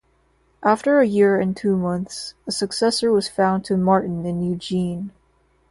After 0.63 0.99
a 0.99 1.05
year 1.05 1.39
and 1.39 1.55
two 1.55 1.75
months, 1.77 2.33
a 2.47 2.51
successor 2.51 3.11
was 3.11 3.27
found 3.29 3.63
to 3.65 3.77
Martin 3.77 4.25
in 4.25 4.41
Eugene. 4.41 5.11